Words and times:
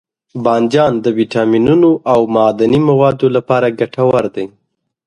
بانجان 0.43 0.93
د 1.03 1.07
ویټامینونو 1.17 1.89
او 2.13 2.19
معدني 2.35 2.79
موادو 2.89 3.27
لپاره 3.35 3.75
ګټور 3.79 4.23
دی. 4.35 4.45